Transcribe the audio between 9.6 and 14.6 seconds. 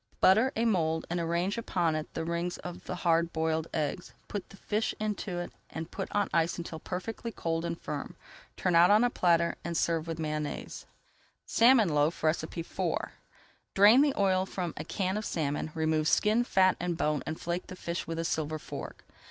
and serve with Mayonnaise. SALMON LOAF IV Drain the oil